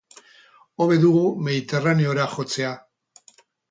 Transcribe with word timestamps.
Hobe 0.85 0.97
dugu 1.03 1.23
Mediterraneora 1.51 2.29
jotzea. 2.37 2.77